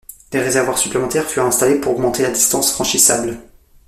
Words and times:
Des 0.31 0.39
réservoirs 0.41 0.79
supplémentaires 0.79 1.29
furent 1.29 1.45
installés 1.45 1.79
pour 1.79 1.91
augmenter 1.93 2.23
la 2.23 2.31
distance 2.31 2.71
franchissable. 2.71 3.37